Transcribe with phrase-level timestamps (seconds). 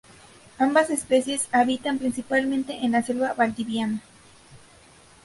[0.57, 4.01] Ambas especies habitan principalmente en la selva valdiviana.